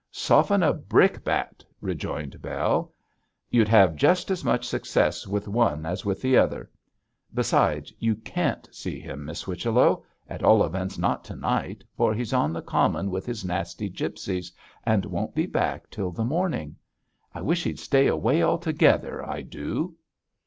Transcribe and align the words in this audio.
'Soften 0.09 0.63
a 0.63 0.73
brick 0.73 1.23
bat,' 1.23 1.63
rejoined 1.79 2.41
Bell; 2.41 2.91
'you'd 3.51 3.67
have 3.67 3.95
just 3.95 4.31
as 4.31 4.43
much 4.43 4.65
success 4.67 5.27
with 5.27 5.47
one 5.47 5.85
as 5.85 6.03
with 6.03 6.23
the 6.23 6.35
other. 6.37 6.71
Besides, 7.35 7.93
you 7.99 8.15
can't 8.15 8.67
see 8.71 8.99
him, 8.99 9.25
Miss 9.25 9.43
Whichello 9.43 10.03
at 10.27 10.41
all 10.41 10.63
events, 10.63 10.97
not 10.97 11.23
to 11.25 11.35
night 11.35 11.83
for 11.95 12.15
he's 12.15 12.33
on 12.33 12.51
the 12.51 12.63
common 12.63 13.11
with 13.11 13.27
his 13.27 13.45
nasty 13.45 13.89
gipsies, 13.91 14.51
and 14.87 15.05
won't 15.05 15.35
be 15.35 15.45
back 15.45 15.87
till 15.91 16.09
the 16.09 16.25
morning. 16.25 16.77
I 17.35 17.41
wish 17.41 17.63
he'd 17.63 17.77
stay 17.77 18.07
away 18.07 18.41
altogether, 18.41 19.23
I 19.23 19.43
do.' 19.43 19.95